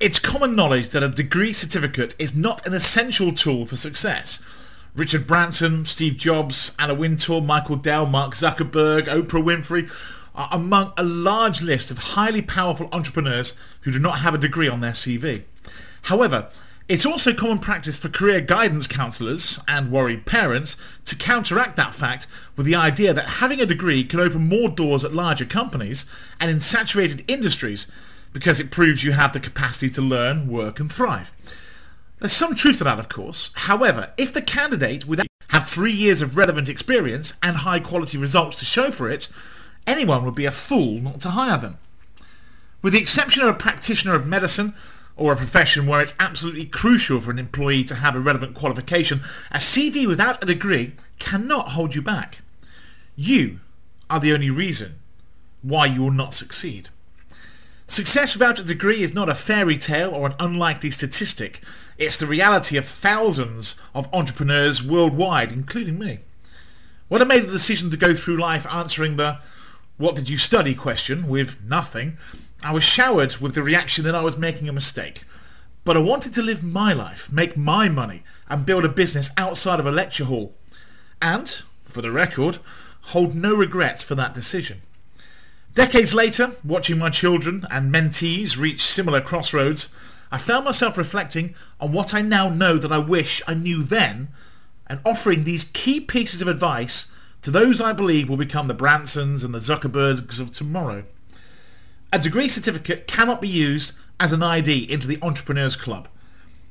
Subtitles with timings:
[0.00, 4.40] It's common knowledge that a degree certificate is not an essential tool for success.
[4.94, 9.90] Richard Branson, Steve Jobs, Anna Wintour, Michael Dell, Mark Zuckerberg, Oprah Winfrey
[10.36, 14.68] are among a large list of highly powerful entrepreneurs who do not have a degree
[14.68, 15.42] on their CV.
[16.02, 16.48] However,
[16.88, 20.76] it's also common practice for career guidance counsellors and worried parents
[21.06, 25.02] to counteract that fact with the idea that having a degree can open more doors
[25.02, 26.06] at larger companies
[26.38, 27.88] and in saturated industries
[28.32, 31.30] because it proves you have the capacity to learn, work and thrive.
[32.18, 33.50] There's some truth to that, of course.
[33.54, 38.58] However, if the candidate would have three years of relevant experience and high quality results
[38.58, 39.28] to show for it,
[39.86, 41.78] anyone would be a fool not to hire them.
[42.82, 44.74] With the exception of a practitioner of medicine
[45.16, 49.20] or a profession where it's absolutely crucial for an employee to have a relevant qualification,
[49.50, 52.38] a CV without a degree cannot hold you back.
[53.16, 53.60] You
[54.08, 55.00] are the only reason
[55.62, 56.88] why you will not succeed.
[57.90, 61.62] Success without a degree is not a fairy tale or an unlikely statistic.
[61.96, 66.18] It's the reality of thousands of entrepreneurs worldwide, including me.
[67.08, 69.40] When I made the decision to go through life answering the
[69.96, 72.18] what did you study question with nothing,
[72.62, 75.24] I was showered with the reaction that I was making a mistake.
[75.82, 79.80] But I wanted to live my life, make my money, and build a business outside
[79.80, 80.54] of a lecture hall.
[81.22, 81.48] And,
[81.82, 82.58] for the record,
[83.00, 84.82] hold no regrets for that decision.
[85.74, 89.92] Decades later, watching my children and mentees reach similar crossroads,
[90.30, 94.28] I found myself reflecting on what I now know that I wish I knew then
[94.88, 97.10] and offering these key pieces of advice
[97.42, 101.04] to those I believe will become the Bransons and the Zuckerbergs of tomorrow.
[102.12, 106.08] A degree certificate cannot be used as an ID into the Entrepreneurs Club.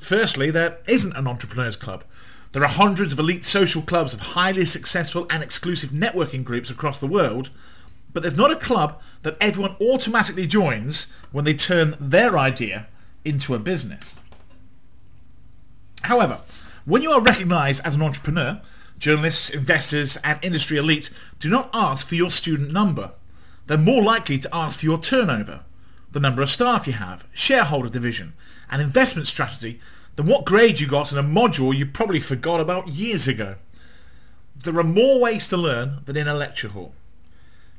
[0.00, 2.02] Firstly, there isn't an Entrepreneurs Club.
[2.52, 6.98] There are hundreds of elite social clubs of highly successful and exclusive networking groups across
[6.98, 7.50] the world,
[8.12, 12.86] but there's not a club that everyone automatically joins when they turn their idea
[13.24, 14.16] into a business.
[16.02, 16.40] However,
[16.84, 18.60] when you are recognised as an entrepreneur,
[18.98, 23.12] journalists, investors and industry elite do not ask for your student number
[23.68, 25.60] they're more likely to ask for your turnover,
[26.10, 28.32] the number of staff you have, shareholder division,
[28.70, 29.78] and investment strategy
[30.16, 33.56] than what grade you got in a module you probably forgot about years ago.
[34.56, 36.94] There are more ways to learn than in a lecture hall.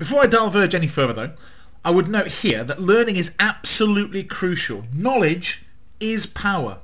[0.00, 1.32] Before I diverge any further though,
[1.84, 4.86] I would note here that learning is absolutely crucial.
[4.94, 5.66] Knowledge
[6.00, 6.78] is power.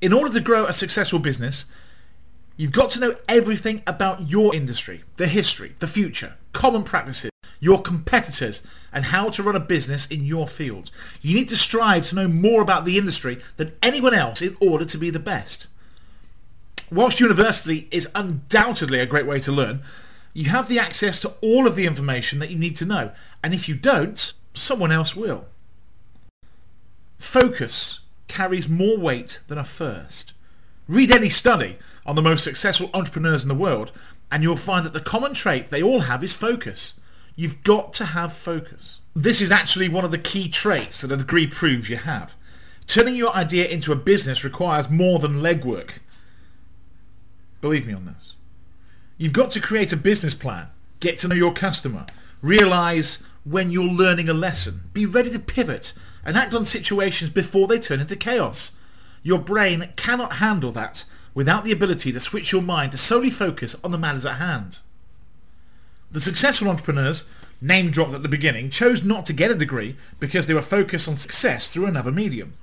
[0.00, 1.64] In order to grow a successful business,
[2.56, 7.82] you've got to know everything about your industry, the history, the future, common practices, your
[7.82, 10.92] competitors, and how to run a business in your field.
[11.22, 14.84] You need to strive to know more about the industry than anyone else in order
[14.84, 15.66] to be the best.
[16.88, 19.82] Whilst university is undoubtedly a great way to learn,
[20.36, 23.10] you have the access to all of the information that you need to know,
[23.42, 25.46] and if you don't, someone else will.
[27.18, 30.34] Focus carries more weight than a first.
[30.86, 33.92] Read any study on the most successful entrepreneurs in the world,
[34.30, 37.00] and you'll find that the common trait they all have is focus.
[37.34, 39.00] You've got to have focus.
[39.14, 42.34] This is actually one of the key traits that a degree proves you have.
[42.86, 46.00] Turning your idea into a business requires more than legwork.
[47.62, 48.35] Believe me on this.
[49.18, 50.68] You've got to create a business plan,
[51.00, 52.06] get to know your customer,
[52.42, 55.94] realize when you're learning a lesson, be ready to pivot
[56.24, 58.72] and act on situations before they turn into chaos.
[59.22, 63.74] Your brain cannot handle that without the ability to switch your mind to solely focus
[63.82, 64.80] on the matters at hand.
[66.10, 67.28] The successful entrepreneurs,
[67.60, 71.08] name dropped at the beginning, chose not to get a degree because they were focused
[71.08, 72.54] on success through another medium.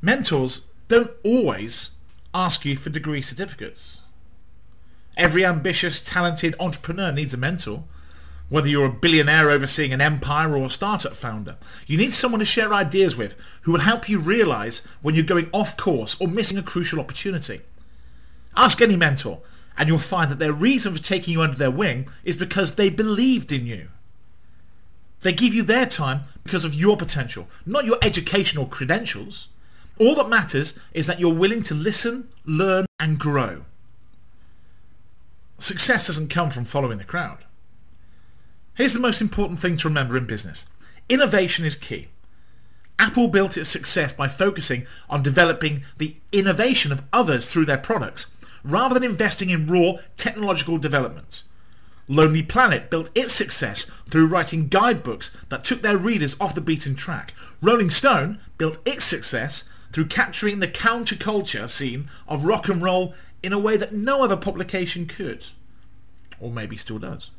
[0.00, 1.90] Mentors don't always
[2.32, 4.00] ask you for degree certificates.
[5.18, 7.82] Every ambitious, talented entrepreneur needs a mentor,
[8.48, 11.56] whether you're a billionaire overseeing an empire or a startup founder.
[11.88, 15.50] You need someone to share ideas with who will help you realize when you're going
[15.52, 17.62] off course or missing a crucial opportunity.
[18.56, 19.40] Ask any mentor
[19.76, 22.88] and you'll find that their reason for taking you under their wing is because they
[22.88, 23.88] believed in you.
[25.22, 29.48] They give you their time because of your potential, not your educational credentials.
[29.98, 33.64] All that matters is that you're willing to listen, learn and grow.
[35.58, 37.44] Success doesn't come from following the crowd.
[38.74, 40.66] Here's the most important thing to remember in business.
[41.08, 42.08] Innovation is key.
[42.98, 48.32] Apple built its success by focusing on developing the innovation of others through their products
[48.64, 51.44] rather than investing in raw technological developments.
[52.08, 56.94] Lonely Planet built its success through writing guidebooks that took their readers off the beaten
[56.94, 57.34] track.
[57.60, 63.52] Rolling Stone built its success through capturing the counterculture scene of rock and roll in
[63.52, 65.46] a way that no other publication could.
[66.40, 67.30] Or maybe still does.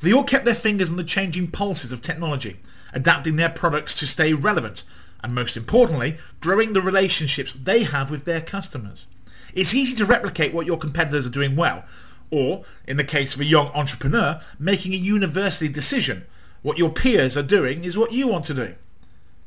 [0.00, 2.58] They all kept their fingers on the changing pulses of technology
[2.92, 4.84] adapting their products to stay relevant,
[5.22, 9.06] and most importantly, growing the relationships they have with their customers.
[9.54, 11.84] It's easy to replicate what your competitors are doing well,
[12.30, 16.26] or, in the case of a young entrepreneur, making a university decision.
[16.62, 18.74] What your peers are doing is what you want to do.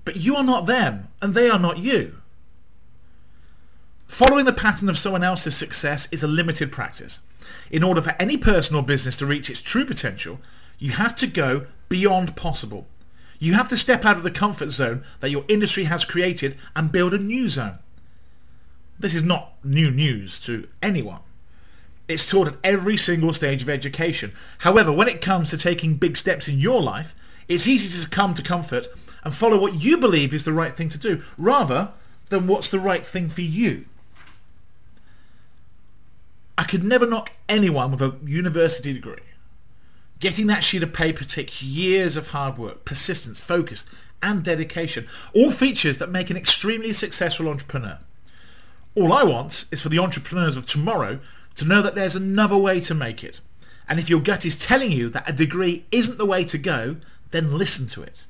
[0.03, 2.17] But you are not them, and they are not you.
[4.07, 7.19] Following the pattern of someone else's success is a limited practice.
[7.69, 10.39] In order for any person or business to reach its true potential,
[10.79, 12.87] you have to go beyond possible.
[13.39, 16.91] You have to step out of the comfort zone that your industry has created and
[16.91, 17.79] build a new zone.
[18.97, 21.19] This is not new news to anyone.
[22.07, 24.31] It's taught at every single stage of education.
[24.59, 27.15] However, when it comes to taking big steps in your life,
[27.47, 28.87] it's easy to succumb to comfort
[29.23, 31.91] and follow what you believe is the right thing to do, rather
[32.29, 33.85] than what's the right thing for you.
[36.57, 39.19] I could never knock anyone with a university degree.
[40.19, 43.85] Getting that sheet of paper takes years of hard work, persistence, focus,
[44.23, 45.07] and dedication.
[45.33, 47.99] All features that make an extremely successful entrepreneur.
[48.95, 51.19] All I want is for the entrepreneurs of tomorrow
[51.55, 53.41] to know that there's another way to make it.
[53.87, 56.97] And if your gut is telling you that a degree isn't the way to go,
[57.31, 58.25] then listen to it.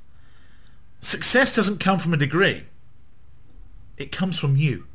[1.00, 2.63] Success doesn't come from a degree.
[3.98, 4.88] It comes from you.